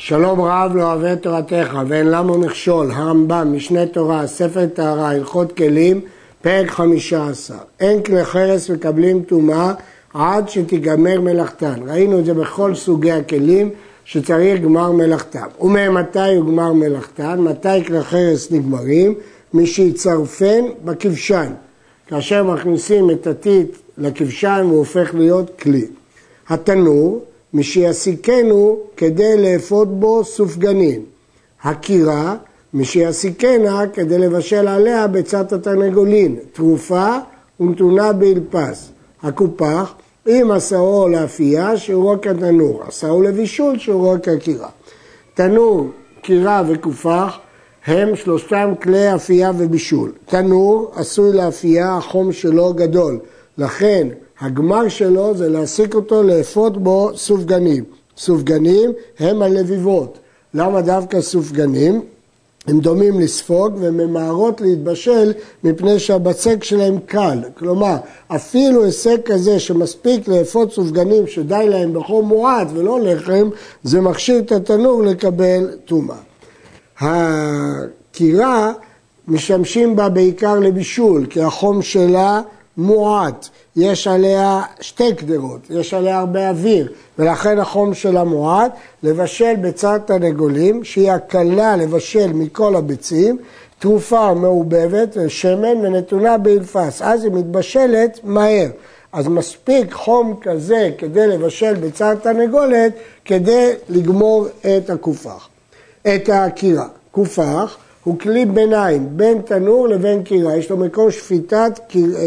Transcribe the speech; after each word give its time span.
שלום 0.00 0.40
רב 0.40 0.72
לא 0.74 0.82
אוהב 0.82 1.04
את 1.04 1.22
תורתך 1.22 1.78
ואין 1.88 2.06
למה 2.06 2.36
מכשול, 2.36 2.90
הרמב"ם, 2.90 3.52
משנה 3.56 3.86
תורה, 3.86 4.26
ספר 4.26 4.66
טהרה, 4.66 5.10
הלכות 5.10 5.56
כלים, 5.56 6.00
פרק 6.42 6.70
חמישה 6.70 7.28
עשר. 7.28 7.54
אין 7.80 8.02
כלי 8.02 8.24
חרס 8.24 8.70
מקבלים 8.70 9.22
טומאה 9.22 9.72
עד 10.14 10.48
שתיגמר 10.48 11.20
מלאכתן. 11.20 11.74
ראינו 11.86 12.18
את 12.18 12.24
זה 12.24 12.34
בכל 12.34 12.74
סוגי 12.74 13.12
הכלים 13.12 13.70
שצריך 14.04 14.60
גמר 14.60 14.92
מלאכתם. 14.92 15.46
וממתי 15.60 16.34
הוא 16.36 16.46
גמר 16.46 16.72
מלאכתן? 16.72 17.40
מתי 17.40 17.84
כלי 17.86 18.02
חרס 18.02 18.50
נגמרים? 18.50 19.14
משיצרפן 19.54 20.64
בכבשן. 20.84 21.52
כאשר 22.06 22.44
מכניסים 22.44 23.10
את 23.10 23.26
הטיט 23.26 23.76
לכבשן 23.98 24.60
הוא 24.64 24.78
הופך 24.78 25.14
להיות 25.14 25.60
כלי. 25.60 25.86
התנור 26.48 27.24
משיעסיקנו 27.54 28.78
כדי 28.96 29.36
לאפות 29.36 30.00
בו 30.00 30.24
סופגנין. 30.24 31.02
הקירה, 31.62 32.36
משיעסיקנה 32.74 33.86
כדי 33.92 34.18
לבשל 34.18 34.68
עליה 34.68 35.06
ביצת 35.06 35.52
התרנגולין. 35.52 36.36
תרופה 36.52 37.16
ונתונה 37.60 38.12
באלפס. 38.12 38.90
הקופח, 39.22 39.94
אם 40.28 40.50
עשאו 40.54 41.08
לאפייה, 41.08 41.76
שיעורו 41.76 42.20
כתנור. 42.22 42.82
עשאו 42.86 43.22
לבישול, 43.22 43.78
שיעורו 43.78 44.14
כקירה. 44.22 44.68
תנור, 45.34 45.88
קירה 46.22 46.62
וקופח 46.68 47.38
הם 47.86 48.16
שלושתם 48.16 48.72
כלי 48.82 49.14
אפייה 49.14 49.50
ובישול. 49.58 50.12
תנור 50.26 50.92
עשוי 50.94 51.32
לאפייה, 51.32 51.96
החום 51.96 52.32
שלו 52.32 52.74
גדול. 52.74 53.18
לכן 53.58 54.08
הגמר 54.40 54.88
שלו 54.88 55.36
זה 55.36 55.48
להעסיק 55.48 55.94
אותו 55.94 56.22
לאפות 56.22 56.82
בו 56.82 57.10
סופגנים. 57.16 57.84
סופגנים 58.16 58.92
הם 59.18 59.42
הלביבות. 59.42 60.18
למה 60.54 60.80
דווקא 60.80 61.20
סופגנים? 61.20 62.02
הם 62.66 62.80
דומים 62.80 63.20
לספוג 63.20 63.72
וממהרות 63.80 64.60
להתבשל 64.60 65.32
מפני 65.64 65.98
שהבצק 65.98 66.64
שלהם 66.64 66.98
קל. 67.06 67.38
כלומר, 67.58 67.96
אפילו 68.28 68.84
הישג 68.84 69.16
כזה 69.24 69.60
שמספיק 69.60 70.28
לאפות 70.28 70.72
סופגנים 70.72 71.26
שדי 71.26 71.66
להם 71.68 71.94
בחום 71.94 72.28
מועט 72.28 72.68
ולא 72.74 73.00
לחם, 73.00 73.48
זה 73.82 74.00
מכשיר 74.00 74.38
את 74.38 74.52
התנור 74.52 75.02
לקבל 75.02 75.70
טומאה. 75.84 76.16
הקירה 77.00 78.72
משמשים 79.28 79.96
בה 79.96 80.08
בעיקר 80.08 80.58
לבישול, 80.60 81.26
כי 81.26 81.42
החום 81.42 81.82
שלה 81.82 82.40
מועט, 82.76 83.48
יש 83.76 84.06
עליה 84.08 84.62
שתי 84.80 85.14
קדרות, 85.14 85.60
יש 85.70 85.94
עליה 85.94 86.18
הרבה 86.18 86.50
אוויר, 86.50 86.92
ולכן 87.18 87.58
החום 87.58 87.94
שלה 87.94 88.24
מועט, 88.24 88.72
לבשל 89.02 89.56
ביצת 89.56 90.00
תרנגולים, 90.06 90.84
שהיא 90.84 91.12
הקלה 91.12 91.76
לבשל 91.76 92.32
מכל 92.32 92.76
הביצים, 92.76 93.38
תרופה 93.78 94.34
מעובבת, 94.34 95.16
שמן 95.28 95.76
ונתונה 95.82 96.38
באלפס, 96.38 97.02
אז 97.02 97.24
היא 97.24 97.32
מתבשלת 97.32 98.20
מהר. 98.24 98.68
אז 99.12 99.28
מספיק 99.28 99.92
חום 99.92 100.36
כזה 100.40 100.90
כדי 100.98 101.26
לבשל 101.26 101.74
ביצת 101.74 102.16
תרנגולת, 102.22 102.92
כדי 103.24 103.70
לגמור 103.88 104.46
את 104.60 104.90
הקופח, 104.90 105.48
את 106.02 106.28
הקירה. 106.32 106.86
קופח 107.10 107.76
הוא 108.04 108.18
כלי 108.18 108.46
ביניים 108.46 109.08
בין 109.10 109.42
תנור 109.42 109.88
לבין 109.88 110.22
קירה, 110.22 110.56
יש 110.56 110.70
לו 110.70 110.76
מקום 110.76 111.10
שפיטת 111.10 111.80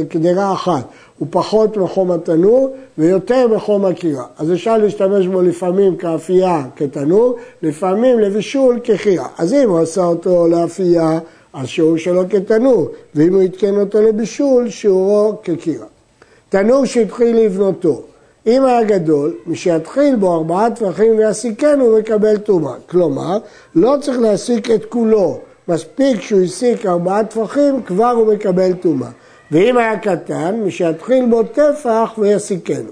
קדרה 0.10 0.54
אחת, 0.54 0.84
הוא 1.20 1.28
פחות 1.32 1.78
מחום 1.78 2.12
התנור 2.12 2.76
ויותר 2.98 3.48
מחום 3.48 3.86
הקירה. 3.86 4.26
אז 4.38 4.54
אפשר 4.54 4.78
להשתמש 4.78 5.28
בו 5.28 5.42
לפעמים 5.42 5.96
כאפייה 5.96 6.64
כתנור, 6.76 7.36
לפעמים 7.62 8.20
לבישול 8.20 8.80
כחירה. 8.84 9.28
אז 9.38 9.54
אם 9.54 9.70
הוא 9.70 9.80
עשה 9.80 10.04
אותו 10.04 10.48
לאפייה, 10.48 11.20
אז 11.54 11.68
שיעור 11.68 11.98
שלו 11.98 12.24
כתנור, 12.30 12.88
ואם 13.16 13.34
הוא 13.34 13.44
יתקן 13.44 13.76
אותו 13.80 14.02
לבישול, 14.02 14.70
שיעורו 14.70 15.34
כקירה. 15.44 15.86
תנור 16.50 16.86
שהתחיל 16.86 17.38
לבנותו, 17.38 18.02
אם 18.48 18.66
היה 18.66 18.84
גדול, 18.84 19.36
מי 19.46 19.56
שיתחיל 19.56 20.16
בו 20.16 20.36
ארבעה 20.36 20.72
טפחים 20.72 21.18
ויסיקנו, 21.18 21.86
הוא 21.86 22.00
מקבל 22.00 22.38
טומאה. 22.38 22.74
כלומר, 22.90 23.38
לא 23.76 23.96
צריך 24.02 24.20
להסיק 24.20 24.72
את 24.72 24.86
כולו, 24.86 25.40
מספיק 25.68 26.22
שהוא 26.22 26.42
הסיק 26.42 26.86
ארבעה 26.86 27.24
טפחים, 27.24 27.82
כבר 27.82 28.12
הוא 28.12 28.34
מקבל 28.34 28.74
טומאה. 28.74 29.10
ואם 29.52 29.78
היה 29.78 30.00
קטן, 30.00 30.56
מי 30.64 30.72
שיתחיל 30.72 31.26
בו 31.30 31.44
טפח 31.44 32.14
ויסיקנו. 32.18 32.92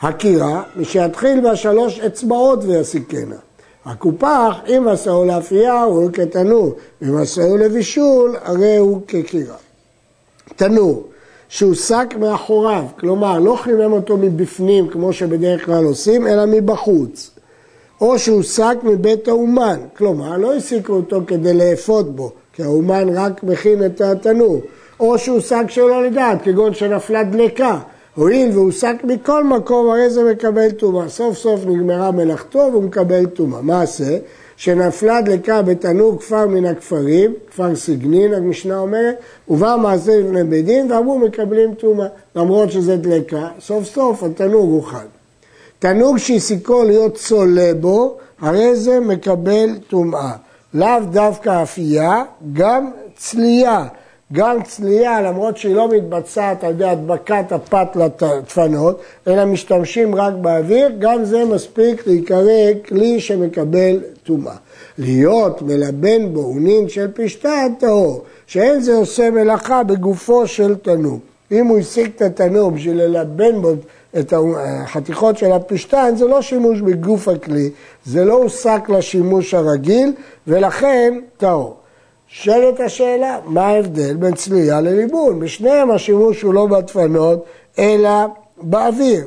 הקירה, 0.00 0.62
מי 0.76 0.84
שיתחיל 0.84 1.40
בה 1.40 1.56
שלוש 1.56 2.00
אצבעות 2.00 2.64
ויסיקנה. 2.64 3.36
הקופח, 3.84 4.56
אם 4.68 4.88
עשהו 4.88 5.24
לאפייה, 5.24 5.82
הוא 5.82 6.10
כתנור, 6.12 6.74
ואם 7.02 7.16
עשהו 7.16 7.56
לבישול, 7.56 8.36
הרי 8.42 8.76
הוא 8.76 9.00
כקירה. 9.08 9.56
תנור, 10.56 11.06
שהוסק 11.48 12.14
מאחוריו, 12.20 12.84
כלומר 13.00 13.38
לא 13.38 13.56
חימם 13.62 13.92
אותו 13.92 14.16
מבפנים 14.16 14.88
כמו 14.88 15.12
שבדרך 15.12 15.64
כלל 15.64 15.84
עושים, 15.84 16.26
אלא 16.26 16.46
מבחוץ. 16.46 17.30
או 18.00 18.18
שהוסק 18.18 18.76
מבית 18.82 19.28
האומן, 19.28 19.80
כלומר 19.96 20.36
לא 20.36 20.54
הסיקו 20.54 20.92
אותו 20.92 21.20
כדי 21.26 21.54
לאפות 21.54 22.16
בו, 22.16 22.32
כי 22.52 22.62
האומן 22.62 23.08
רק 23.08 23.42
מכין 23.42 23.86
את 23.86 24.00
התנור, 24.00 24.60
או 25.00 25.18
שהוסק 25.18 25.64
שלא 25.68 26.02
לדעת, 26.06 26.42
כגון 26.42 26.74
שנפלה 26.74 27.24
דלקה, 27.24 27.78
הואיל 28.14 28.50
והוסק 28.52 28.96
מכל 29.04 29.44
מקום, 29.44 29.90
הרי 29.90 30.10
זה 30.10 30.32
מקבל 30.32 30.70
טומאה. 30.70 31.08
סוף 31.08 31.38
סוף 31.38 31.60
נגמרה 31.66 32.10
מלאכתו 32.10 32.68
והוא 32.72 32.82
מקבל 32.82 33.26
טומאה. 33.26 33.62
מה 33.62 33.82
עשה? 33.82 34.18
שנפלה 34.56 35.20
דלקה 35.20 35.62
בתנור 35.62 36.18
כפר 36.18 36.46
מן 36.46 36.64
הכפרים, 36.64 37.34
כפר 37.50 37.76
סגנין, 37.76 38.34
המשנה 38.34 38.78
אומרת, 38.78 39.14
ובא 39.48 39.76
מעשה 39.82 40.20
לפני 40.20 40.44
בית 40.44 40.64
דין 40.64 40.92
ואמרו 40.92 41.18
מקבלים 41.18 41.74
טומאה. 41.74 42.06
למרות 42.36 42.72
שזה 42.72 42.96
דלקה, 42.96 43.48
סוף 43.60 43.84
סוף 43.84 44.22
התנור 44.22 44.62
הוכן. 44.62 45.06
תנור 45.78 46.18
שהסיקו 46.18 46.82
להיות 46.82 47.14
צולה 47.14 47.74
בו, 47.80 48.16
הרי 48.40 48.76
זה 48.76 49.00
מקבל 49.00 49.68
טומאה. 49.88 50.32
לאו 50.74 51.00
דווקא 51.12 51.62
אפייה, 51.62 52.24
גם 52.52 52.90
צלייה. 53.16 53.86
גם 54.32 54.62
צלייה, 54.62 55.20
למרות 55.20 55.56
שהיא 55.56 55.74
לא 55.74 55.88
מתבצעת 55.88 56.64
על 56.64 56.70
ידי 56.70 56.84
הדבקת 56.84 57.52
הפת 57.52 57.88
לדפנות, 57.96 59.00
אלא 59.26 59.44
משתמשים 59.44 60.14
רק 60.14 60.34
באוויר, 60.34 60.90
גם 60.98 61.24
זה 61.24 61.44
מספיק 61.44 62.06
להיקרא 62.06 62.72
כלי 62.88 63.20
שמקבל 63.20 64.00
טומאה. 64.24 64.54
להיות 64.98 65.62
מלבן 65.62 66.34
באונין 66.34 66.88
של 66.88 67.08
פשטה 67.14 67.64
טהור, 67.78 68.24
שאין 68.46 68.80
זה 68.80 68.94
עושה 68.94 69.30
מלאכה 69.30 69.82
בגופו 69.82 70.46
של 70.46 70.74
תנור. 70.74 71.18
אם 71.52 71.66
הוא 71.66 71.78
השיג 71.78 72.10
את 72.16 72.22
התנור 72.22 72.70
בשביל 72.70 73.02
ללבן 73.02 73.62
בו 73.62 73.72
את 74.18 74.34
החתיכות 74.36 75.38
של 75.38 75.52
הפשטן, 75.52 76.16
זה 76.16 76.26
לא 76.26 76.42
שימוש 76.42 76.80
בגוף 76.80 77.28
הכלי, 77.28 77.70
זה 78.04 78.24
לא 78.24 78.34
הוסק 78.34 78.88
לשימוש 78.88 79.54
הרגיל, 79.54 80.12
ולכן 80.46 81.20
טהור. 81.36 81.81
שואלת 82.34 82.80
השאלה, 82.80 83.38
מה 83.44 83.66
ההבדל 83.66 84.14
בין 84.14 84.34
צלייה 84.34 84.80
לליבון? 84.80 85.40
בשניהם 85.40 85.90
השימוש 85.90 86.42
הוא 86.42 86.54
לא 86.54 86.66
בדפנות, 86.66 87.44
אלא 87.78 88.10
באוויר. 88.62 89.24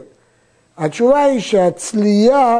התשובה 0.77 1.23
היא 1.23 1.39
שהצלייה, 1.39 2.59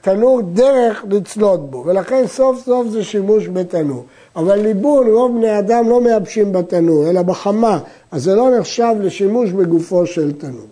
תנור 0.00 0.42
דרך 0.42 1.04
לצלות 1.10 1.70
בו, 1.70 1.82
ולכן 1.86 2.26
סוף 2.26 2.64
סוף 2.64 2.88
זה 2.88 3.04
שימוש 3.04 3.48
בתנור. 3.48 4.04
אבל 4.36 4.58
ליבון, 4.58 5.06
רוב 5.06 5.36
בני 5.36 5.58
אדם 5.58 5.88
לא 5.88 6.00
מייבשים 6.00 6.52
בתנור, 6.52 7.10
אלא 7.10 7.22
בחמה, 7.22 7.78
אז 8.10 8.22
זה 8.22 8.34
לא 8.34 8.58
נחשב 8.58 8.94
לשימוש 9.00 9.50
בגופו 9.50 10.06
של 10.06 10.32
תנור. 10.32 10.66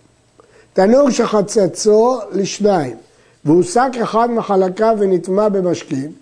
תנור 0.73 1.11
שחצצו 1.11 2.19
לשניים, 2.33 2.97
והוסק 3.45 3.91
אחד 4.03 4.31
מחלקיו 4.31 4.97
ונטמע 4.99 5.49
במשכין, 5.49 6.13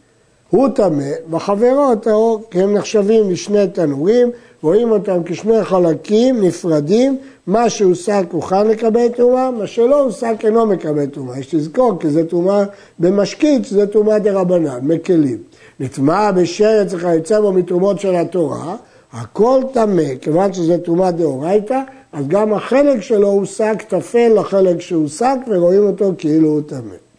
הוא 0.50 0.68
טמא, 0.68 1.04
וחברו 1.30 1.96
טהור, 2.00 2.40
כי 2.50 2.62
הם 2.62 2.74
נחשבים 2.74 3.30
לשני 3.30 3.66
תנורים, 3.68 4.30
רואים 4.62 4.90
אותם 4.90 5.22
כשני 5.24 5.64
חלקים 5.64 6.44
נפרדים, 6.44 7.18
מה 7.46 7.70
שהוסק 7.70 8.24
הוכן 8.32 8.66
לקבל 8.66 9.08
טומאה, 9.08 9.50
מה 9.50 9.66
שלא 9.66 10.00
הוסק 10.00 10.34
אינו 10.44 10.66
מקבל 10.66 11.06
טומאה. 11.06 11.38
יש 11.38 11.54
לזכור, 11.54 11.98
כי 12.00 12.10
זה 12.10 12.24
טומאה 12.24 12.64
במשקיץ, 12.98 13.70
זה 13.70 13.86
טומאה 13.86 14.18
דה 14.18 14.32
רבנן, 14.32 14.78
מקלים. 14.82 15.38
נטמע 15.80 16.32
בשרץ 16.32 16.94
וכיוצא 16.94 17.40
בו 17.40 17.52
מתרומות 17.52 18.00
של 18.00 18.14
התורה, 18.14 18.76
הכל 19.12 19.60
טמא, 19.72 20.14
כיוון 20.20 20.52
שזה 20.52 20.78
טומאה 20.78 21.10
דאורייתא, 21.10 21.80
אז 22.12 22.28
גם 22.28 22.52
החלק 22.52 23.00
שלו 23.00 23.28
הוסק 23.28 23.82
טפל 23.88 24.32
לחלק 24.40 24.80
שהוסק, 24.80 25.36
ורואים 25.48 25.86
אותו 25.86 26.12
כאילו 26.18 26.48
הוא 26.48 26.60
טמא. 26.66 27.09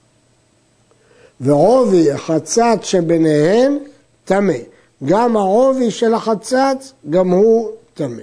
ועובי 1.42 2.12
החצץ 2.12 2.84
שביניהן 2.84 3.78
טמא. 4.26 4.54
גם 5.06 5.38
העובי 5.38 5.92
של 5.92 6.14
החצץ, 6.14 6.94
גם 7.10 7.30
הוא 7.30 7.70
טמא. 7.94 8.22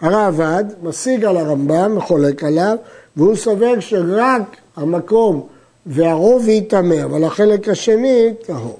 הרעב"ד 0.00 0.64
משיג 0.82 1.24
על 1.24 1.36
הרמב"ם, 1.36 2.00
חולק 2.00 2.44
עליו, 2.44 2.76
והוא 3.16 3.36
סובר 3.36 3.80
שרק 3.80 4.56
המקום 4.76 5.46
והרוב 5.86 6.48
ייטמא, 6.48 7.04
אבל 7.04 7.24
החלק 7.24 7.68
השני 7.68 8.34
טהור. 8.46 8.78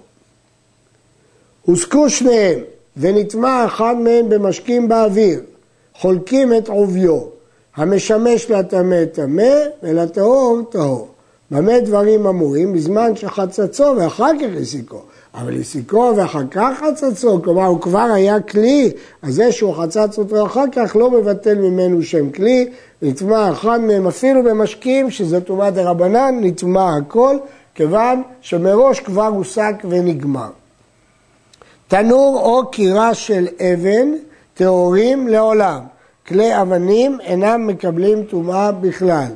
הוסקו 1.62 2.10
שניהם, 2.10 2.58
ונטמע 2.96 3.64
אחד 3.66 3.94
מהם 3.98 4.28
במשקים 4.28 4.88
באוויר, 4.88 5.40
חולקים 5.94 6.54
את 6.54 6.68
עוביו, 6.68 7.20
המשמש 7.76 8.50
לטמא 8.50 9.04
טמא 9.04 9.52
ולטהור 9.82 10.62
טהור. 10.70 11.09
במה 11.50 11.80
דברים 11.80 12.26
אמורים? 12.26 12.72
בזמן 12.72 13.16
שחצצו 13.16 13.94
ואחר 13.96 14.30
כך 14.40 14.60
הסיקו. 14.60 15.02
אבל 15.34 15.60
הסיקו 15.60 16.12
ואחר 16.16 16.42
כך 16.50 16.82
חצצו, 16.82 17.42
כלומר 17.42 17.64
הוא 17.64 17.80
כבר 17.80 17.98
היה 18.14 18.40
כלי, 18.40 18.90
אז 19.22 19.34
זה 19.34 19.52
שהוא 19.52 19.74
חצץ 19.74 20.18
אותו 20.18 20.46
אחר 20.46 20.64
כך 20.72 20.96
לא 20.96 21.10
מבטל 21.10 21.54
ממנו 21.54 22.02
שם 22.02 22.30
כלי, 22.30 22.68
נטמע 23.02 23.52
אחד 23.52 23.80
מהם 23.80 24.06
אפילו 24.06 24.44
במשקים, 24.44 25.10
שזה 25.10 25.40
טומאת 25.40 25.74
דרבנן, 25.74 26.38
נטמע 26.40 26.96
הכל, 26.96 27.36
כיוון 27.74 28.22
שמראש 28.40 29.00
כבר 29.00 29.26
הוסק 29.26 29.74
ונגמר. 29.88 30.50
תנור 31.88 32.40
או 32.42 32.70
קירה 32.70 33.14
של 33.14 33.48
אבן, 33.60 34.12
טהורים 34.54 35.28
לעולם. 35.28 35.80
כלי 36.26 36.60
אבנים 36.62 37.18
אינם 37.20 37.66
מקבלים 37.66 38.22
טומאה 38.22 38.72
בכלל. 38.72 39.26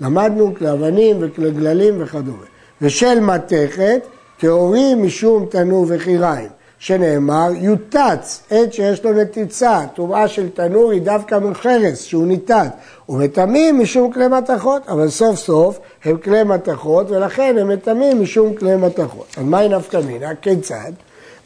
למדנו 0.00 0.54
כלי 0.54 0.70
אבנים 0.70 1.16
וכלי 1.20 1.50
גללים 1.50 1.94
וכדומה. 2.02 2.44
ושל 2.82 3.20
מתכת, 3.20 4.00
טהורים 4.40 5.02
משום 5.02 5.46
תנור 5.46 5.86
וחיריים, 5.88 6.48
שנאמר 6.78 7.48
יוטץ, 7.54 8.42
עת 8.50 8.72
שיש 8.72 9.04
לו 9.04 9.12
נתיצה, 9.12 9.80
טומאה 9.94 10.28
של 10.28 10.48
תנור 10.48 10.90
היא 10.90 11.02
דווקא 11.02 11.38
מחרס 11.38 12.02
שהוא 12.02 12.26
ניתת, 12.26 12.70
ומטמאים 13.08 13.78
משום 13.78 14.12
כלי 14.12 14.28
מתכות, 14.28 14.82
אבל 14.88 15.08
סוף 15.08 15.36
סוף 15.36 15.78
הם 16.04 16.16
כלי 16.16 16.42
מתכות 16.42 17.10
ולכן 17.10 17.56
הם 17.58 17.68
מטמאים 17.68 18.22
משום 18.22 18.54
כלי 18.54 18.76
מתכות. 18.76 19.26
אז 19.36 19.44
מהי 19.44 19.68
נפקא 19.68 19.96
מינה? 20.06 20.34
כיצד? 20.34 20.92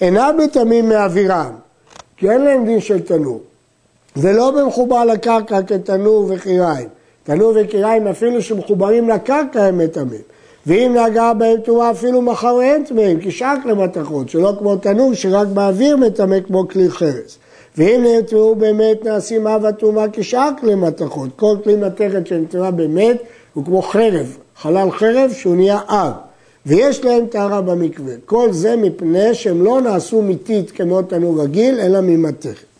אינם 0.00 0.36
מטמאים 0.44 0.88
מאווירם, 0.88 1.52
כי 2.16 2.30
אין 2.30 2.44
להם 2.44 2.64
דין 2.64 2.80
של 2.80 3.00
תנור. 3.00 3.40
ולא 4.16 4.50
במחובר 4.50 5.04
לקרקע 5.04 5.62
כתנור 5.62 6.26
וחיריים. 6.28 6.88
תנור 7.24 7.52
וקיריים 7.56 8.06
אפילו 8.06 8.42
שמחוברים 8.42 9.08
לקרקע 9.08 9.64
הם 9.64 9.78
מטמאים. 9.78 10.20
ואם 10.66 10.96
נגעה 11.06 11.34
בהם 11.34 11.60
טומאה 11.60 11.90
אפילו 11.90 12.22
מחריהם 12.22 12.84
טמאים, 12.84 13.20
כי 13.20 13.30
שאר 13.30 13.54
כלי 13.62 13.74
מתכות, 13.74 14.28
שלא 14.28 14.52
כמו 14.58 14.76
תנור 14.76 15.14
שרק 15.14 15.46
באוויר 15.46 15.96
מטמא 15.96 16.40
כמו 16.46 16.68
כלי 16.68 16.90
חרס. 16.90 17.38
ואם 17.78 18.04
נטמאו 18.18 18.54
באמת 18.54 19.04
נעשים 19.04 19.46
אב 19.46 19.64
הטומאה 19.64 20.06
כשאר 20.12 20.48
כלי 20.60 20.74
מתכות. 20.74 21.28
כל 21.36 21.56
כלי 21.64 21.76
מתכת 21.76 22.26
שנטמא 22.26 22.70
באמת 22.70 23.22
הוא 23.54 23.64
כמו 23.64 23.82
חרב, 23.82 24.36
חלל 24.56 24.90
חרב 24.90 25.30
שהוא 25.32 25.56
נהיה 25.56 25.78
אב. 25.88 26.12
ויש 26.66 27.04
להם 27.04 27.26
טהרה 27.26 27.60
במקווה. 27.60 28.14
כל 28.26 28.52
זה 28.52 28.76
מפני 28.76 29.34
שהם 29.34 29.64
לא 29.64 29.80
נעשו 29.80 30.22
מיתית 30.22 30.70
כמו 30.70 31.02
תנור 31.02 31.42
רגיל, 31.42 31.80
אלא 31.80 32.00
ממתכת. 32.00 32.71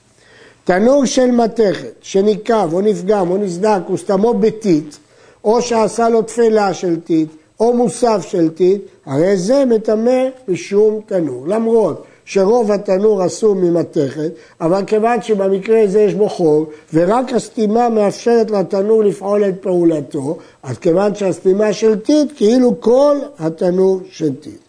תנור 0.64 1.04
של 1.04 1.30
מתכת 1.30 1.94
שניקב 2.00 2.68
או 2.72 2.80
נפגם 2.80 3.30
או 3.30 3.36
נסדק 3.36 3.90
וסתמו 3.92 4.34
בטיט, 4.34 4.96
או 5.44 5.62
שעשה 5.62 6.08
לו 6.08 6.22
תפלה 6.22 6.74
של 6.74 7.00
טיט, 7.00 7.28
או 7.60 7.76
מוסף 7.76 8.26
של 8.28 8.48
טיט, 8.48 8.82
הרי 9.06 9.36
זה 9.36 9.64
מטמא 9.64 10.28
משום 10.48 11.00
תנור. 11.06 11.48
למרות 11.48 12.04
שרוב 12.24 12.72
התנור 12.72 13.22
עשו 13.22 13.54
ממתכת, 13.54 14.30
אבל 14.60 14.84
כיוון 14.86 15.22
שבמקרה 15.22 15.82
הזה 15.82 16.00
יש 16.00 16.14
בו 16.14 16.28
חור, 16.28 16.66
ורק 16.94 17.32
הסתימה 17.32 17.88
מאפשרת 17.88 18.50
לתנור 18.50 19.04
לפעול 19.04 19.44
את 19.44 19.54
פעולתו, 19.60 20.38
אז 20.62 20.78
כיוון 20.78 21.14
שהסתימה 21.14 21.72
של 21.72 21.98
טיט, 21.98 22.32
כאילו 22.36 22.80
כל 22.80 23.16
התנור 23.38 24.00
של 24.10 24.34
טיט. 24.36 24.60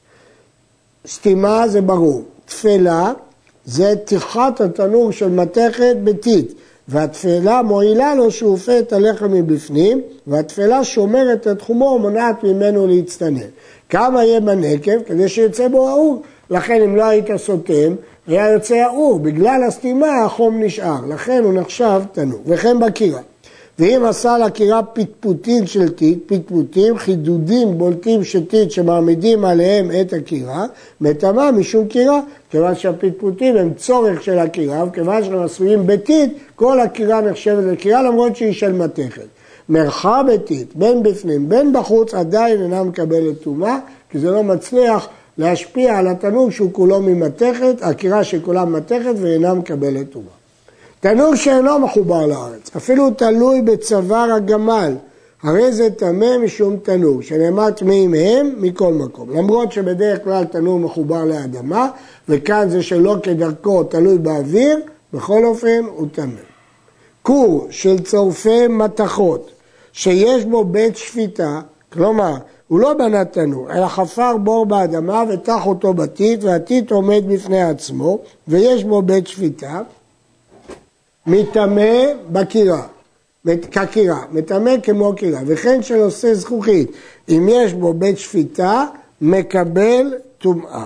סתימה 1.08 1.68
זה 1.68 1.82
ברור. 1.82 2.24
תפלה 2.46 3.14
זה 3.66 3.94
טרחת 4.06 4.62
התנור 4.62 5.12
של 5.12 5.30
מתכת 5.30 5.96
בטיט, 6.04 6.54
והתפלה 6.88 7.62
מועילה 7.62 8.16
לו 8.16 8.32
שהוא 8.32 8.54
עופה 8.54 8.80
את 8.80 8.94
הלחם 8.94 9.32
מבפנים, 9.32 10.02
והתפלה 10.28 10.84
שומרת 10.84 11.48
את 11.48 11.60
תחומו 11.60 11.86
ומונעת 11.86 12.44
ממנו 12.44 12.88
להצטנן. 12.88 13.48
כמה 13.90 14.24
יהיה 14.24 14.40
בנקב? 14.40 15.04
כדי 15.06 15.30
שיצא 15.30 15.68
בו 15.68 15.90
האור. 15.90 16.22
לכן 16.50 16.82
אם 16.82 16.96
לא 16.96 17.04
היית 17.04 17.28
סותם, 17.38 17.96
היה 18.28 18.52
יוצא 18.52 18.76
האור. 18.76 19.20
בגלל 19.20 19.64
הסתימה 19.68 20.24
החום 20.24 20.64
נשאר, 20.64 21.00
לכן 21.10 21.44
הוא 21.44 21.54
נחשב 21.54 22.02
תנור. 22.12 22.42
וכן 22.46 22.80
בקירה. 22.80 23.22
ואם 23.80 24.06
עשה 24.06 24.38
לקירה 24.38 24.84
פטפוטים 24.84 25.68
של 25.68 25.90
טיט, 25.90 26.20
פטפוטים, 26.26 26.98
חידודים 26.98 27.78
בולטים 27.78 28.24
של 28.24 28.46
טיט 28.46 28.72
שמעמידים 28.72 29.46
עליהם 29.46 29.92
את 30.02 30.14
הקירה, 30.14 30.66
מטמא 31.02 31.52
משום 31.52 31.88
קירה, 31.88 32.20
כיוון 32.52 32.76
שהפטפוטים 32.76 33.58
הם 33.58 33.74
צורך 33.74 34.24
של 34.24 34.40
הקירה, 34.40 34.86
וכיוון 34.88 35.24
שהם 35.24 35.42
עשויים 35.44 35.88
בטיט, 35.88 36.34
כל 36.56 36.80
הקירה 36.80 37.22
נחשבת 37.22 37.64
לקירה 37.64 38.04
למרות 38.04 38.36
שהיא 38.36 38.54
של 38.54 38.74
מתכת. 38.74 39.28
מרחב 39.70 40.26
בטיט, 40.34 40.76
בין 40.76 41.04
בפנים 41.04 41.50
בין 41.50 41.74
בחוץ, 41.74 42.14
עדיין 42.14 42.62
אינה 42.62 42.84
מקבלת 42.84 43.42
טומאה, 43.44 43.78
כי 44.10 44.20
זה 44.20 44.32
לא 44.32 44.44
מצליח 44.44 45.08
להשפיע 45.38 45.98
על 45.98 46.08
התנור 46.08 46.52
שהוא 46.52 46.70
כולו 46.74 47.02
ממתכת, 47.02 47.76
הקירה 47.82 48.24
שכולה 48.24 48.66
מתכת 48.66 49.14
ואינה 49.18 49.54
מקבלת 49.54 50.10
טומאה. 50.10 50.43
תנור 51.04 51.36
שאינו 51.36 51.80
מחובר 51.80 52.26
לארץ, 52.26 52.76
אפילו 52.76 53.12
תלוי 53.12 53.62
בצוואר 53.62 54.34
הגמל, 54.34 54.96
הרי 55.44 55.72
זה 55.72 55.90
טמא 55.90 56.38
משום 56.38 56.78
תנור, 56.78 57.22
שנאמר 57.22 57.72
טמאים 57.72 58.14
הם 58.14 58.54
מכל 58.58 58.94
מקום. 58.94 59.30
למרות 59.30 59.72
שבדרך 59.72 60.24
כלל 60.24 60.46
תנור 60.46 60.80
מחובר 60.80 61.26
לאדמה, 61.26 61.90
וכאן 62.30 62.70
זה 62.70 62.84
שלא 62.84 63.16
כדרכו 63.24 63.84
תלוי 63.84 64.18
באוויר, 64.18 64.80
בכל 65.14 65.46
אופן 65.46 65.84
הוא 65.96 66.08
טמא. 66.12 66.42
כור 67.22 67.68
של 67.70 68.00
צורפי 68.00 68.68
מתכות, 68.68 69.52
שיש 69.94 70.46
בו 70.46 70.64
בית 70.64 70.98
שפיטה, 70.98 71.62
כלומר, 71.94 72.34
הוא 72.68 72.80
לא 72.80 72.94
בנה 72.94 73.26
תנור, 73.26 73.72
אלא 73.74 73.88
חפר 73.88 74.38
בור 74.38 74.66
באדמה 74.66 75.24
ותח 75.30 75.66
אותו 75.66 75.94
בטיט, 75.94 76.44
והטיט 76.44 76.92
עומד 76.92 77.24
בפני 77.28 77.64
עצמו, 77.64 78.20
ויש 78.48 78.84
בו 78.84 79.02
בית 79.02 79.28
שפיטה, 79.28 79.82
מטמא 81.28 82.06
בקירה, 82.32 82.88
כקירה, 83.72 84.22
מטמא 84.32 84.72
כמו 84.84 85.16
קירה, 85.16 85.40
וכן 85.46 85.84
שנושא 85.84 86.34
זכוכית, 86.34 86.92
אם 87.30 87.48
יש 87.52 87.74
בו 87.74 87.94
בית 87.94 88.18
שפיטה, 88.18 88.86
מקבל 89.22 90.14
טומאה. 90.38 90.86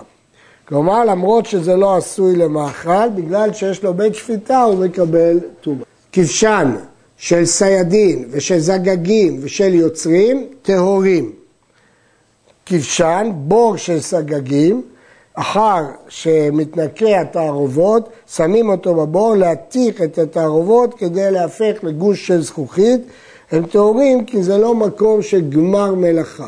כלומר, 0.65 1.05
למרות 1.05 1.45
שזה 1.45 1.75
לא 1.75 1.97
עשוי 1.97 2.35
למאכל, 2.35 3.09
בגלל 3.15 3.53
שיש 3.53 3.83
לו 3.83 3.93
בית 3.93 4.15
שפיטה, 4.15 4.63
הוא 4.63 4.85
מקבל 4.85 5.39
טומאה. 5.61 5.85
כבשן 6.11 6.75
של 7.17 7.45
סיידין 7.45 8.25
ושל 8.31 8.59
זגגים 8.59 9.39
ושל 9.41 9.73
יוצרים, 9.73 10.47
טהורים. 10.61 11.31
כבשן, 12.65 13.31
בור 13.35 13.77
של 13.77 13.99
סגגים, 13.99 14.81
אחר 15.39 15.83
שמתנקה 16.09 17.21
התערובות, 17.21 18.09
שמים 18.35 18.69
אותו 18.69 18.95
בבור 18.95 19.35
להתיך 19.35 20.01
את 20.01 20.17
התערובות 20.17 20.93
כדי 20.93 21.31
להפך 21.31 21.83
לגוש 21.83 22.27
של 22.27 22.41
זכוכית. 22.41 23.01
הם 23.51 23.65
טהורים 23.65 24.25
כי 24.25 24.43
זה 24.43 24.57
לא 24.57 24.75
מקום 24.75 25.21
של 25.21 25.49
גמר 25.49 25.93
מלאכה. 25.93 26.47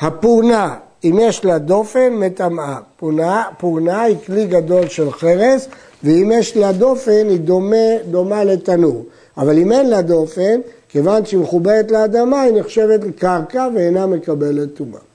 הפורנה, 0.00 0.76
אם 1.04 1.18
יש 1.20 1.44
לה 1.44 1.58
דופן, 1.58 2.12
מטמאה. 2.12 2.78
פורנה, 2.96 3.44
פורנה 3.58 4.02
היא 4.02 4.16
כלי 4.26 4.46
גדול 4.46 4.88
של 4.88 5.10
חרס, 5.10 5.68
ואם 6.04 6.30
יש 6.34 6.56
לה 6.56 6.72
דופן, 6.72 7.28
היא 7.28 7.40
דומה, 7.40 7.96
דומה 8.10 8.44
לתנור. 8.44 9.04
אבל 9.36 9.58
אם 9.58 9.72
אין 9.72 9.90
לה 9.90 10.02
דופן, 10.02 10.60
כיוון 10.88 11.24
שהיא 11.24 11.40
מחוברת 11.40 11.90
לאדמה, 11.90 12.40
היא 12.40 12.60
נחשבת 12.60 13.04
לקרקע 13.04 13.68
ואינה 13.74 14.06
מקבלת 14.06 14.74
טומאה. 14.74 15.09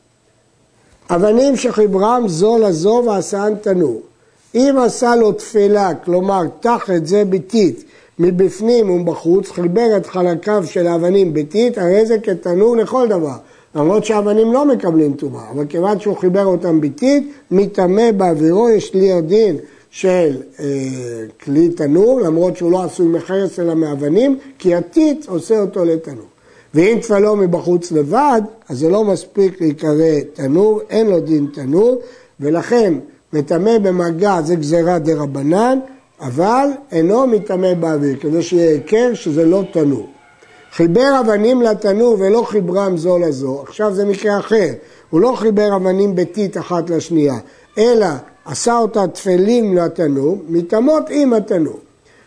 אבנים 1.10 1.56
שחיברם 1.56 2.24
זו 2.28 2.58
לזו 2.58 3.04
ועשן 3.08 3.54
תנור. 3.62 4.02
אם 4.56 4.76
עשה 4.86 5.16
לו 5.16 5.32
תפלה, 5.32 5.94
כלומר 5.94 6.42
תח 6.60 6.90
את 6.96 7.08
זה 7.08 7.26
ביתית 7.26 7.84
מבפנים 8.20 8.90
ומבחוץ, 8.90 9.52
חיבר 9.52 9.98
את 9.98 10.06
חלקיו 10.06 10.64
של 10.68 10.88
האבנים 10.88 11.34
ביתית, 11.34 11.78
הרי 11.78 12.06
זה 12.06 12.18
כתנור 12.20 12.78
לכל 12.78 13.08
דבר. 13.08 13.36
למרות 13.76 14.06
שהאבנים 14.06 14.54
לא 14.54 14.66
מקבלים 14.66 15.14
טומאה, 15.14 15.50
אבל 15.52 15.66
כיוון 15.66 16.00
שהוא 16.00 16.18
חיבר 16.18 16.46
אותם 16.46 16.82
ביתית, 16.82 17.34
מטמא 17.52 18.12
באווירו, 18.12 18.70
יש 18.70 18.94
לי 18.94 19.14
הדין 19.14 19.58
של 19.90 20.38
אה, 20.60 20.66
כלי 21.44 21.70
תנור, 21.70 22.22
למרות 22.22 22.58
שהוא 22.58 22.72
לא 22.72 22.84
עשוי 22.84 23.08
מחרס 23.08 23.60
אלא 23.60 23.74
מאבנים, 23.74 24.38
כי 24.60 24.76
הטיט 24.76 25.28
עושה 25.28 25.62
אותו 25.62 25.86
לתנור. 25.86 26.26
ואם 26.76 26.98
תפלו 27.02 27.36
מבחוץ 27.36 27.92
לבד, 27.92 28.42
אז 28.70 28.80
זה 28.80 28.90
לא 28.90 29.04
מספיק 29.04 29.62
להיקרא 29.62 30.20
תנור, 30.34 30.82
אין 30.90 31.08
לו 31.08 31.20
דין 31.20 31.48
תנור, 31.54 32.02
ולכן 32.40 32.94
מטמא 33.34 33.78
במגע 33.78 34.42
זה 34.42 34.56
גזירה 34.56 35.00
דה 35.00 35.16
רבנן, 35.16 35.80
אבל 36.22 36.68
אינו 36.92 37.28
מטמא 37.28 37.74
באוויר, 37.74 38.16
כדי 38.20 38.44
שיהיה 38.44 38.70
היכר 38.70 39.14
שזה 39.14 39.46
לא 39.46 39.64
תנור. 39.74 40.08
חיבר 40.72 41.20
אבנים 41.20 41.62
לתנור 41.62 42.16
ולא 42.20 42.44
חיברם 42.48 42.98
זו 42.98 43.18
לזו, 43.20 43.62
עכשיו 43.62 43.94
זה 43.94 44.06
מקרה 44.06 44.40
אחר, 44.40 44.70
הוא 45.10 45.22
לא 45.22 45.34
חיבר 45.36 45.76
אבנים 45.76 46.16
ביתית 46.16 46.58
אחת 46.58 46.90
לשנייה, 46.90 47.38
אלא 47.78 48.08
עשה 48.46 48.78
אותה 48.78 49.08
תפלים 49.08 49.78
לתנור, 49.78 50.38
מטמאות 50.50 51.04
עם 51.10 51.34
התנור. 51.34 51.80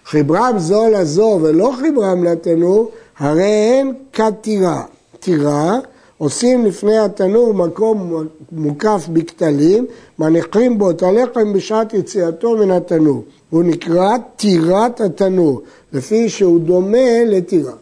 חיברם 0.05 0.55
זו 0.59 0.91
לזו 0.91 1.39
ולא 1.43 1.73
חיברם 1.81 2.25
לתנור, 2.25 2.91
הרי 3.19 3.81
הן 3.81 3.93
כטירה. 4.13 4.83
טירה, 5.21 5.79
עושים 6.19 6.65
לפני 6.65 6.99
התנור 6.99 7.55
מקום 7.55 8.27
מוקף 8.53 9.07
בכתלים, 9.13 9.87
מניחים 10.19 10.79
בו 10.79 10.91
את 10.91 11.03
הלחם 11.03 11.53
בשעת 11.53 11.95
יציאתו 11.95 12.57
מן 12.57 12.71
התנור. 12.71 13.25
הוא 13.51 13.63
נקרא 13.63 14.17
טירת 14.37 15.01
התנור, 15.01 15.63
לפי 15.93 16.29
שהוא 16.29 16.61
דומה 16.61 17.25
לטירה. 17.27 17.73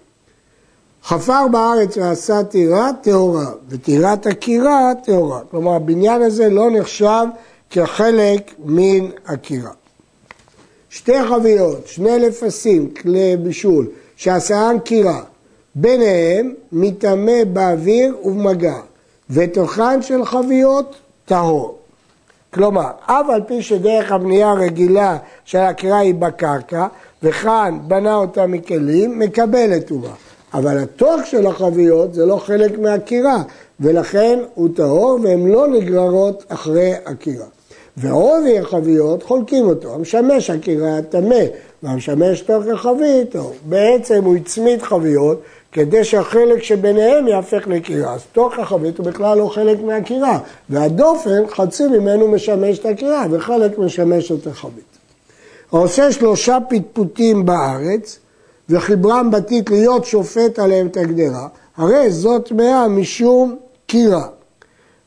חפר 1.04 1.48
בארץ 1.52 1.96
ועשה 1.96 2.44
טירה 2.44 2.90
טהורה, 3.02 3.46
וטירת 3.68 4.26
הקירה 4.26 4.92
טהורה. 5.04 5.40
כלומר, 5.50 5.74
הבניין 5.74 6.22
הזה 6.22 6.48
לא 6.48 6.70
נחשב 6.70 7.26
כחלק 7.70 8.54
מן 8.64 9.08
הקירה. 9.26 9.70
שתי 10.90 11.22
חביות, 11.28 11.86
שני 11.86 12.18
לפסים, 12.18 12.90
כלי 12.90 13.36
בישול, 13.36 13.86
שעשאן 14.16 14.76
קירה, 14.84 15.20
ביניהם 15.74 16.54
מטמא 16.72 17.44
באוויר 17.52 18.16
ובמגע, 18.24 18.76
ותוכן 19.30 20.02
של 20.02 20.24
חביות 20.24 20.96
טהור. 21.24 21.78
כלומר, 22.54 22.90
אף 23.06 23.26
על 23.28 23.42
פי 23.46 23.62
שדרך 23.62 24.12
הבנייה 24.12 24.50
הרגילה 24.50 25.18
של 25.44 25.58
הקירה 25.58 25.98
היא 25.98 26.14
בקרקע, 26.14 26.86
וכאן 27.22 27.78
בנה 27.88 28.14
אותה 28.14 28.46
מכלים, 28.46 29.18
מקבלת 29.18 29.86
טומאה. 29.86 30.10
אבל 30.54 30.78
התוך 30.78 31.20
של 31.24 31.46
החביות 31.46 32.14
זה 32.14 32.26
לא 32.26 32.36
חלק 32.36 32.78
מהקירה, 32.78 33.42
ולכן 33.80 34.38
הוא 34.54 34.68
טהור 34.76 35.18
והן 35.22 35.46
לא 35.46 35.66
נגררות 35.68 36.44
אחרי 36.48 36.92
הקירה. 37.06 37.46
ועובי 37.96 38.58
החביות 38.58 39.22
חולקים 39.22 39.66
אותו, 39.66 39.94
המשמש 39.94 40.50
הקירה 40.50 41.02
טמא, 41.02 41.44
והמשמש 41.82 42.40
תוך 42.40 42.64
החבית, 42.74 43.30
טוב. 43.30 43.52
בעצם 43.68 44.24
הוא 44.24 44.36
הצמיד 44.36 44.82
חביות 44.82 45.42
כדי 45.72 46.04
שהחלק 46.04 46.62
שביניהם 46.62 47.28
יהפך 47.28 47.62
לקירה. 47.66 48.14
אז 48.14 48.20
תוך 48.32 48.58
החבית 48.58 48.98
הוא 48.98 49.06
בכלל 49.06 49.38
לא 49.38 49.48
חלק 49.48 49.82
מהקירה, 49.82 50.38
והדופן, 50.70 51.46
חצי 51.48 51.86
ממנו 51.86 52.28
משמש 52.28 52.78
את 52.78 52.86
הקירה, 52.86 53.26
וחלק 53.30 53.78
משמש 53.78 54.32
את 54.32 54.46
החבית. 54.46 54.84
העושה 55.72 56.12
שלושה 56.12 56.58
פטפוטים 56.68 57.46
בארץ, 57.46 58.18
וחיברם 58.68 59.30
בתית 59.30 59.70
להיות 59.70 60.04
שופט 60.04 60.58
עליהם 60.58 60.86
את 60.86 60.96
הגדרה, 60.96 61.48
הרי 61.76 62.10
זאת 62.10 62.48
טמאה 62.48 62.88
משום 62.88 63.56
קירה. 63.86 64.26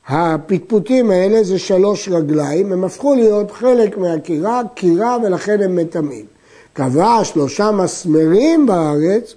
הפטפוטים 0.09 1.11
האלה 1.11 1.43
זה 1.43 1.59
שלוש 1.59 2.09
רגליים, 2.09 2.71
הם 2.71 2.83
הפכו 2.83 3.15
להיות 3.15 3.51
חלק 3.51 3.97
מהקירה, 3.97 4.61
קירה 4.73 5.17
ולכן 5.23 5.61
הם 5.61 5.75
מטמאים. 5.75 6.25
קבע 6.73 7.19
שלושה 7.23 7.71
מסמרים 7.71 8.65
בארץ 8.65 9.33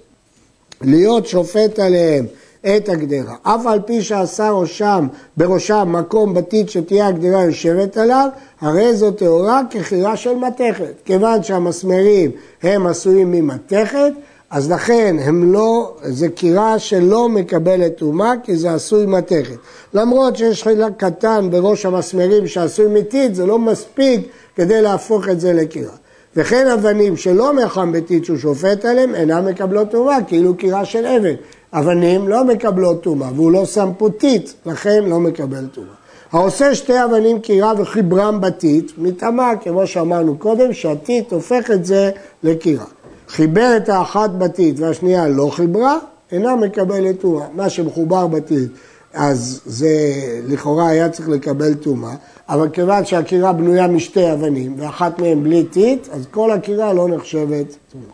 להיות 0.81 1.27
שופט 1.27 1.79
עליהם 1.79 2.25
את 2.65 2.89
הגדרה. 2.89 3.35
אף 3.43 3.65
על 3.65 3.79
פי 3.85 4.01
שעשה 4.01 4.51
ראשם, 4.51 5.07
בראשם 5.37 5.89
מקום 5.91 6.33
בתית 6.33 6.69
שתהיה 6.69 7.07
הגדרה 7.07 7.43
יושבת 7.43 7.97
עליו, 7.97 8.29
הרי 8.61 8.95
זו 8.95 9.11
טהורה 9.11 9.61
כחירה 9.69 10.17
של 10.17 10.35
מתכת. 10.35 10.93
כיוון 11.05 11.43
שהמסמרים 11.43 12.31
הם 12.63 12.87
עשויים 12.87 13.31
ממתכת, 13.31 14.11
אז 14.53 14.71
לכן 14.71 15.15
הם 15.19 15.53
לא, 15.53 15.93
זה 16.03 16.29
קירה 16.29 16.79
שלא 16.79 17.29
מקבלת 17.29 17.97
טומאה 17.97 18.33
כי 18.43 18.55
זה 18.55 18.73
עשוי 18.73 19.05
מתכת. 19.05 19.55
למרות 19.93 20.37
שיש 20.37 20.63
חלק 20.63 20.91
קטן 20.97 21.47
בראש 21.51 21.85
המסמרים 21.85 22.47
שעשוי 22.47 22.87
מתית, 22.87 23.35
זה 23.35 23.45
לא 23.45 23.59
מספיק 23.59 24.27
כדי 24.55 24.81
להפוך 24.81 25.29
את 25.29 25.39
זה 25.39 25.53
לקירה. 25.53 25.93
וכן 26.35 26.67
אבנים 26.67 27.17
שלא 27.17 27.53
מחם 27.53 27.91
בתית 27.91 28.25
שהוא 28.25 28.37
שופט 28.37 28.85
עליהם, 28.85 29.15
אינם 29.15 29.45
מקבלות 29.45 29.91
טומאה, 29.91 30.17
כאילו 30.27 30.55
קירה 30.55 30.85
של 30.85 31.05
אבן. 31.05 31.35
אבנים 31.73 32.27
לא 32.27 32.43
מקבלות 32.43 33.03
טומאה, 33.03 33.29
והוא 33.35 33.51
לא 33.51 33.65
שם 33.65 33.89
פה 33.97 34.09
טיט, 34.17 34.49
לכן 34.65 35.03
לא 35.03 35.19
מקבל 35.19 35.65
טומאה. 35.73 35.93
העושה 36.31 36.75
שתי 36.75 37.03
אבנים 37.03 37.39
קירה 37.39 37.73
וחיברם 37.77 38.41
בתית, 38.41 38.91
מטמא, 38.97 39.53
כמו 39.61 39.87
שאמרנו 39.87 40.37
קודם, 40.37 40.73
שהטיט 40.73 41.31
הופך 41.31 41.71
את 41.71 41.85
זה 41.85 42.11
לקירה. 42.43 42.85
חיבר 43.27 43.73
את 43.77 43.89
האחת 43.89 44.29
בתית 44.37 44.79
והשנייה 44.79 45.27
לא 45.27 45.49
חיברה, 45.53 45.97
אינה 46.31 46.55
מקבלת 46.55 47.21
טומאה. 47.21 47.45
מה 47.53 47.69
שמחובר 47.69 48.27
בתית, 48.27 48.71
אז 49.13 49.61
זה 49.65 50.13
לכאורה 50.47 50.87
היה 50.87 51.09
צריך 51.09 51.29
לקבל 51.29 51.73
טומאה, 51.73 52.15
אבל 52.49 52.69
כיוון 52.69 53.05
שהקירה 53.05 53.53
בנויה 53.53 53.87
משתי 53.87 54.33
אבנים 54.33 54.75
ואחת 54.77 55.19
מהן 55.19 55.43
בלי 55.43 55.63
טיט, 55.63 56.07
אז 56.11 56.25
כל 56.31 56.51
הקירה 56.51 56.93
לא 56.93 57.07
נחשבת 57.07 57.75
טומאה. 57.91 58.07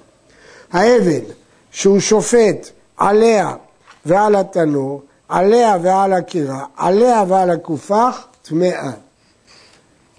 האבן 0.71 1.23
שהוא 1.71 1.99
שופט 1.99 2.69
עליה 2.97 3.53
ועל 4.05 4.35
התנור, 4.35 5.01
עליה 5.29 5.77
ועל 5.81 6.13
הקירה, 6.13 6.65
עליה 6.77 7.23
ועל 7.27 7.49
הכופח, 7.49 8.27
טמאה. 8.41 8.91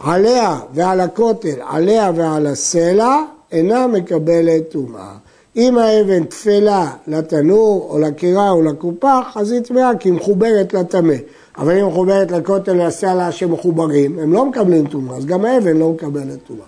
עליה 0.00 0.58
ועל 0.74 1.00
הכותל, 1.00 1.60
עליה 1.68 2.10
ועל 2.16 2.46
הסלע, 2.46 3.16
אינה 3.52 3.86
מקבלת 3.86 4.68
טומאה. 4.68 5.12
אם 5.56 5.78
האבן 5.78 6.24
תפלה 6.24 6.90
לתנור 7.06 7.86
או 7.90 7.98
לקירה 7.98 8.50
או 8.50 8.62
לקופח, 8.62 9.36
אז 9.36 9.52
היא 9.52 9.60
טמאה 9.60 9.90
כי 10.00 10.08
היא 10.08 10.14
מחוברת 10.14 10.74
לטמא. 10.74 11.14
אבל 11.58 11.70
אם 11.70 11.76
היא 11.76 11.84
מחוברת 11.84 12.30
לכותל 12.30 12.80
והסלע 12.80 13.32
שמחוברים, 13.32 14.18
הם 14.18 14.32
לא 14.32 14.46
מקבלים 14.46 14.86
טומאה, 14.86 15.16
אז 15.16 15.26
גם 15.26 15.44
האבן 15.44 15.76
לא 15.76 15.90
מקבלת 15.90 16.38
טומאה. 16.46 16.66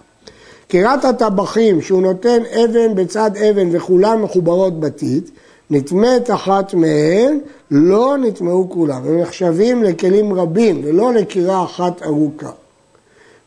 קירת 0.69 1.05
הטבחים, 1.05 1.81
שהוא 1.81 2.03
נותן 2.03 2.43
אבן 2.65 2.95
בצד 2.95 3.31
אבן 3.37 3.69
וכולן 3.73 4.23
מחוברות 4.23 4.81
בתית, 4.81 5.31
נטמאת 5.71 6.31
אחת 6.31 6.75
מהן, 6.75 7.39
לא 7.71 8.17
נטמאו 8.19 8.71
כולם. 8.71 9.03
הם 9.05 9.19
נחשבים 9.19 9.83
לכלים 9.83 10.33
רבים 10.33 10.81
ולא 10.85 11.15
לקירה 11.15 11.65
אחת 11.65 12.03
ארוכה. 12.03 12.51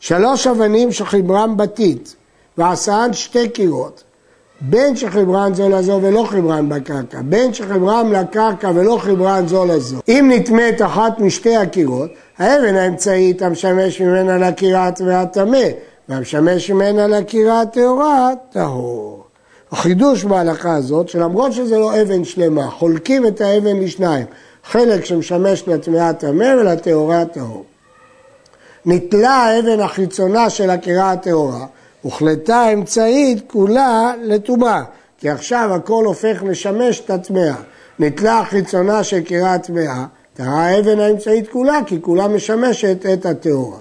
שלוש 0.00 0.46
אבנים 0.46 0.92
שחיברם 0.92 1.56
בתית, 1.56 2.16
ועשן 2.58 3.08
שתי 3.12 3.48
קירות. 3.48 4.02
בין 4.60 4.96
שחיברן 4.96 5.54
זו 5.54 5.68
לזו 5.68 5.98
ולא 6.02 6.24
חיברן 6.28 6.68
בקרקע, 6.68 7.18
בין 7.24 7.54
שחיברן 7.54 8.10
לקרקע 8.10 8.70
ולא 8.74 8.98
חיברן 9.00 9.46
זו 9.46 9.64
לזו. 9.64 9.96
אם 10.08 10.32
נטמאת 10.34 10.82
אחת 10.82 11.20
משתי 11.20 11.56
הקירות, 11.56 12.10
האבן 12.38 12.76
האמצעית 12.76 13.42
המשמש 13.42 14.00
ממנה 14.00 14.48
לקירה 14.48 14.90
והטמא, 15.06 15.66
והמשמש 16.08 16.70
ממנה 16.70 17.06
לקירה 17.06 17.60
הטהורה, 17.60 18.30
טהור. 18.52 19.24
החידוש 19.72 20.24
בהלכה 20.24 20.74
הזאת, 20.74 21.08
שלמרות 21.08 21.52
שזה 21.52 21.78
לא 21.78 22.02
אבן 22.02 22.24
שלמה, 22.24 22.70
חולקים 22.70 23.26
את 23.26 23.40
האבן 23.40 23.80
לשניים, 23.80 24.26
חלק 24.64 25.04
שמשמש 25.04 25.68
לטמאה 25.68 26.12
טמא 26.12 26.54
ולטהורה 26.60 27.24
טהור. 27.24 27.64
נתלה 28.86 29.30
האבן 29.30 29.80
החיצונה 29.80 30.50
של 30.50 30.70
הקירה 30.70 31.12
הטהורה, 31.12 31.66
הוחלטה 32.06 32.56
האמצעית 32.56 33.42
כולה 33.46 34.12
לטומאה, 34.22 34.82
כי 35.18 35.30
עכשיו 35.30 35.70
הכל 35.74 36.04
הופך 36.04 36.42
לשמש 36.46 37.00
את 37.00 37.10
הטמאה. 37.10 37.54
נתלה 37.98 38.42
חיצונה 38.44 39.04
של 39.04 39.20
קירה 39.20 39.58
טמאה, 39.58 40.04
טהרה 40.34 40.66
האבן 40.66 41.00
האמצעית 41.00 41.48
כולה, 41.48 41.80
כי 41.86 42.02
כולה 42.02 42.28
משמשת 42.28 43.06
את 43.12 43.26
הטהורה. 43.26 43.78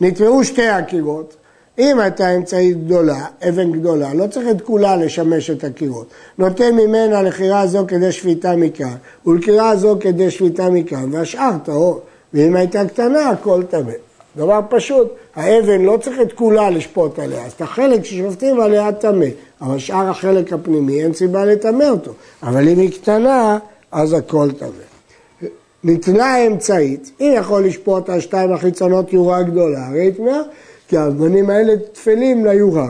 נטמעו 0.00 0.44
שתי 0.44 0.68
הקירות, 0.68 1.36
אם 1.78 2.00
הייתה 2.00 2.36
אמצעית 2.36 2.84
גדולה, 2.84 3.24
אבן 3.48 3.72
גדולה, 3.72 4.14
לא 4.14 4.26
צריך 4.26 4.48
את 4.50 4.60
כולה 4.60 4.96
לשמש 4.96 5.50
את 5.50 5.64
הקירות. 5.64 6.06
נותן 6.38 6.74
ממנה 6.74 7.22
לחירה 7.22 7.66
זו 7.66 7.84
כדי 7.88 8.12
שפיטה 8.12 8.56
מכאן, 8.56 8.94
ולקירה 9.26 9.76
זו 9.76 9.96
כדי 10.00 10.30
שפיטה 10.30 10.70
מכאן, 10.70 11.14
והשאר 11.14 11.52
טהור. 11.64 12.00
ואם 12.34 12.56
הייתה 12.56 12.84
קטנה, 12.88 13.28
הכל 13.28 13.62
טמא. 13.62 14.09
דבר 14.36 14.60
פשוט, 14.68 15.08
האבן 15.34 15.80
לא 15.80 15.98
צריך 16.02 16.20
את 16.20 16.32
כולה 16.32 16.70
לשפוט 16.70 17.18
עליה, 17.18 17.46
אז 17.46 17.52
את 17.52 17.60
החלק 17.60 18.04
ששופטים 18.04 18.60
עליה 18.60 18.92
טמא, 18.92 19.26
אבל 19.60 19.78
שאר 19.78 20.08
החלק 20.08 20.52
הפנימי 20.52 21.02
אין 21.02 21.12
סיבה 21.12 21.44
לטמא 21.44 21.84
אותו, 21.84 22.12
אבל 22.42 22.68
אם 22.68 22.78
היא 22.78 22.92
קטנה, 22.92 23.58
אז 23.92 24.12
הכל 24.12 24.48
טמא. 24.58 25.50
נתנה 25.84 26.46
אמצעית, 26.46 27.10
היא 27.18 27.30
יכול 27.30 27.64
לשפוט 27.64 28.08
על 28.08 28.20
שתיים 28.20 28.52
החיצונות 28.52 29.12
יורה 29.12 29.42
גדולה, 29.42 29.86
הרי 29.86 30.12
טמאה, 30.12 30.40
כי 30.88 30.96
האבנים 30.96 31.50
האלה 31.50 31.72
תפלים 31.92 32.46
ליורה. 32.46 32.88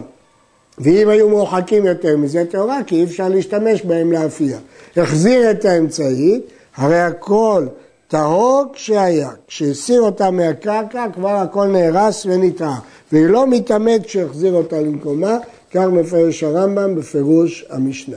ואם 0.79 1.09
היו 1.09 1.29
מורחקים 1.29 1.87
יותר 1.87 2.17
מזה 2.17 2.45
טהורה, 2.51 2.81
כי 2.87 2.97
אי 2.97 3.05
אפשר 3.05 3.29
להשתמש 3.29 3.83
בהם 3.83 4.13
לאפייה. 4.13 4.59
החזיר 4.97 5.51
את 5.51 5.65
האמצעית, 5.65 6.47
הרי 6.77 7.01
הכל 7.01 7.67
טהור 8.11 8.65
כשהיה, 8.73 9.31
כשהסיר 9.47 10.03
אותה 10.03 10.31
מהקרקע 10.31 11.07
כבר 11.15 11.37
הכל 11.37 11.67
נהרס 11.67 12.27
ונטעה, 12.27 12.79
והיא 13.13 13.27
לא 13.27 13.47
מתעמת 13.47 14.07
כשהחזיר 14.07 14.55
אותה 14.55 14.81
למקומה, 14.81 15.39
כך 15.75 15.85
מפרש 15.87 16.43
הרמב"ם 16.43 16.95
בפירוש 16.95 17.65
המשנה. 17.71 18.17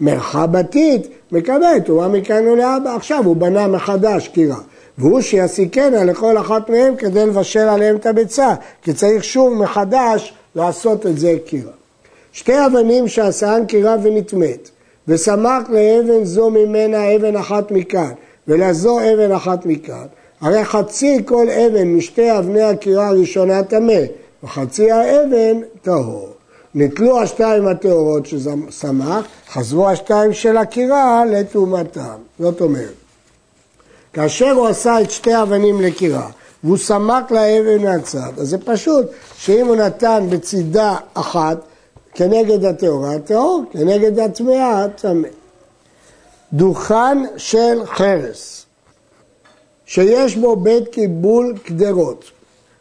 מרחבתית 0.00 1.08
מקבל 1.32 1.80
טומאה 1.84 2.08
מכאן 2.08 2.48
ולהבא, 2.48 2.96
עכשיו 2.96 3.24
הוא 3.24 3.36
בנה 3.36 3.68
מחדש 3.68 4.28
קירה. 4.28 4.58
והוא 4.98 5.20
שיסיקנה 5.20 6.04
לכל 6.04 6.38
אחת 6.38 6.70
מהם 6.70 6.96
כדי 6.96 7.26
לבשל 7.26 7.68
עליהם 7.68 7.96
את 7.96 8.06
הביצה, 8.06 8.54
כי 8.82 8.92
צריך 8.92 9.24
שוב 9.24 9.54
מחדש 9.54 10.34
לעשות 10.54 11.06
את 11.06 11.18
זה 11.18 11.34
קירה. 11.46 11.72
שתי 12.32 12.66
אבנים 12.66 13.08
שעשאן 13.08 13.62
קירה 13.68 13.96
ונטמאת, 14.02 14.70
ושמח 15.08 15.62
לאבן 15.70 16.24
זו 16.24 16.50
ממנה 16.50 17.16
אבן 17.16 17.36
אחת 17.36 17.70
מכאן, 17.70 18.10
ולזו 18.48 18.98
אבן 19.00 19.32
אחת 19.32 19.66
מכאן, 19.66 20.06
הרי 20.40 20.64
חצי 20.64 21.22
כל 21.24 21.46
אבן 21.50 21.88
משתי 21.88 22.38
אבני 22.38 22.62
הקירה 22.62 23.08
הראשונה 23.08 23.62
טמא, 23.62 24.00
וחצי 24.42 24.90
האבן 24.90 25.60
טהור. 25.82 26.28
נתלו 26.74 27.22
השתיים 27.22 27.68
הטהורות 27.68 28.26
ששמח, 28.26 29.24
חזרו 29.48 29.88
השתיים 29.88 30.32
של 30.32 30.56
הקירה 30.56 31.24
לטומאתם. 31.24 32.16
זאת 32.38 32.60
אומרת, 32.60 32.92
כאשר 34.12 34.50
הוא 34.50 34.66
עשה 34.66 35.00
את 35.00 35.10
שתי 35.10 35.32
האבנים 35.32 35.80
לקירה, 35.80 36.28
והוא 36.64 36.76
סמק 36.76 37.30
לאבן 37.30 37.82
מהצד, 37.82 38.32
אז 38.38 38.48
זה 38.48 38.58
פשוט 38.58 39.06
שאם 39.36 39.66
הוא 39.66 39.76
נתן 39.76 40.26
בצידה 40.30 40.96
אחת 41.14 41.58
כנגד 42.14 42.64
הטהורה, 42.64 43.18
טהור, 43.18 43.64
כנגד 43.72 44.18
הטמאה, 44.18 44.86
טמא. 44.88 45.28
דוכן 46.54 47.18
של 47.36 47.82
חרס, 47.84 48.66
שיש 49.86 50.36
בו 50.36 50.56
בית 50.56 50.88
קיבול 50.88 51.54
קדרות. 51.64 52.24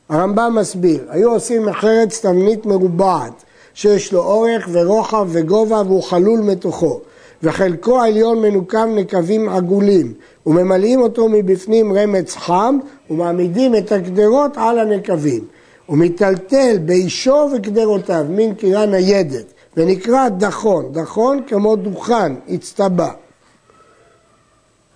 הרמב"ם 0.09 0.55
מסביר, 0.59 1.05
היו 1.09 1.31
עושים 1.31 1.65
מחרץ 1.65 2.19
תבנית 2.25 2.65
מרובעת, 2.65 3.43
שיש 3.73 4.13
לו 4.13 4.19
אורך 4.19 4.69
ורוחב 4.71 5.27
וגובה 5.31 5.81
והוא 5.85 6.03
חלול 6.03 6.39
מתוכו, 6.39 6.99
וחלקו 7.43 8.01
העליון 8.01 8.41
מנוקם 8.41 8.89
נקבים 8.95 9.49
עגולים, 9.49 10.13
וממלאים 10.45 11.01
אותו 11.01 11.29
מבפנים 11.29 11.93
רמץ 11.93 12.35
חם, 12.35 12.77
ומעמידים 13.09 13.75
את 13.75 13.91
הקדרות 13.91 14.51
על 14.55 14.79
הנקבים. 14.79 15.45
ומיטלטל 15.89 16.77
באישו 16.85 17.49
וקדרותיו, 17.55 18.25
מין 18.29 18.53
קירה 18.55 18.85
ניידת, 18.85 19.45
ונקרא 19.77 20.29
דחון, 20.29 20.91
דחון 20.91 21.41
כמו 21.47 21.75
דוכן, 21.75 22.33
הצטבע. 22.49 23.11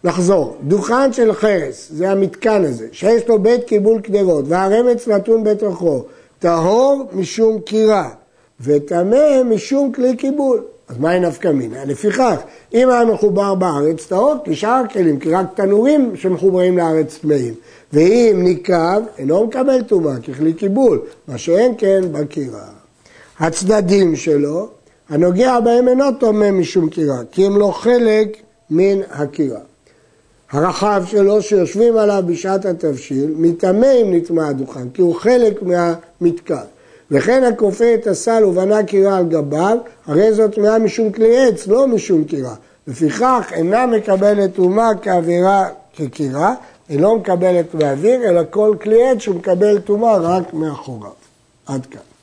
נחזור, 0.06 0.58
דוכן 0.64 1.14
של 1.14 1.34
חרס, 1.34 1.90
זה 1.92 2.10
המתקן 2.12 2.64
הזה, 2.66 2.88
שיש 2.92 3.28
לו 3.28 3.40
בית 3.40 3.64
קיבול 3.64 4.02
קדרות, 4.02 4.46
והרמץ 4.48 5.08
נתון 5.08 5.44
בתוכו, 5.44 6.04
טהור 6.40 7.04
משום 7.14 7.60
קירה, 7.60 8.10
וטמא 8.62 9.44
משום 9.46 9.92
כלי 9.92 10.16
קיבול. 10.16 10.64
אז 10.88 10.98
מהי 10.98 11.20
נפקא 11.20 11.48
מינה? 11.48 11.86
לפיכך, 11.86 12.36
אם 12.74 12.90
היה 12.90 13.06
מחובר 13.06 13.56
בארץ 13.56 14.06
טהור, 14.06 14.36
כשאר 14.46 14.84
הכלים, 14.86 15.20
כי 15.20 15.30
רק 15.30 15.46
תנורים 15.56 16.16
שמחוברים 16.16 16.78
לארץ 16.78 17.18
טמאים. 17.18 17.54
ואם 17.94 18.40
ניקב, 18.44 19.02
אינו 19.18 19.46
מקבל 19.46 19.82
טומאה 19.82 20.20
ככלי 20.20 20.54
קיבול, 20.54 21.02
מה 21.28 21.38
שאין 21.38 21.74
כן 21.78 22.02
בקירה. 22.12 22.68
הצדדים 23.40 24.16
שלו, 24.16 24.70
הנוגע 25.10 25.60
בהם 25.60 25.88
אינו 25.88 26.12
טומא 26.20 26.52
משום 26.52 26.90
קירה, 26.90 27.18
כי 27.32 27.46
הם 27.46 27.58
לא 27.58 27.72
חלק 27.72 28.38
מן 28.70 29.00
הקירה. 29.12 29.60
הרחב 30.52 31.04
שלו 31.08 31.42
שיושבים 31.42 31.98
עליו 31.98 32.24
בשעת 32.26 32.66
התבשיל, 32.66 33.34
מטמא 33.38 33.86
אם 34.02 34.14
נטמע 34.14 34.48
הדוכן, 34.48 34.90
כי 34.94 35.02
הוא 35.02 35.16
חלק 35.16 35.62
מהמתקן. 35.62 36.66
וכן 37.12 37.44
הכופה 37.44 37.94
את 37.94 38.08
הסל 38.08 38.44
ובנה 38.46 38.84
קירה 38.84 39.18
על 39.18 39.26
גביו, 39.26 39.78
הרי 40.06 40.34
זאת 40.34 40.56
טמאה 40.56 40.80
משום 40.80 41.12
כלי 41.12 41.48
עץ, 41.48 41.68
לא 41.68 41.88
משום 41.88 42.24
קירה. 42.24 42.56
לפיכך 42.88 43.52
אינה 43.52 43.86
מקבלת 43.86 44.56
טומאה 44.56 44.96
כאווירה 45.02 45.66
כקירה, 45.96 46.54
אינו 46.90 47.16
מקבלת 47.16 47.76
מאוויר, 47.76 48.30
אלא 48.30 48.42
כל 48.50 48.76
כלי 48.82 49.10
עץ 49.10 49.18
שהוא 49.18 49.36
מקבל 49.36 49.80
טומאה 49.80 50.18
רק 50.18 50.54
מאחוריו. 50.54 51.12
עד 51.66 51.86
כאן. 51.86 52.15